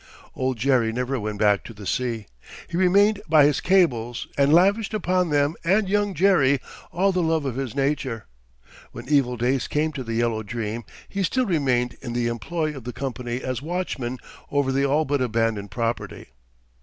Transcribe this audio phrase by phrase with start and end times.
[0.35, 2.25] Old Jerry never went back to the sea.
[2.67, 6.59] He remained by his cables, and lavished upon them and Young Jerry
[6.91, 8.25] all the love of his nature.
[8.93, 12.83] When evil days came to the Yellow Dream, he still remained in the employ of
[12.83, 14.17] the company as watchman
[14.49, 16.29] over the all but abandoned property.